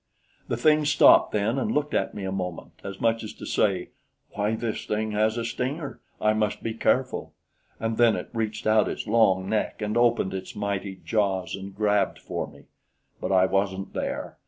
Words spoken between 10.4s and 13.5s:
mighty jaws and grabbed for me; but I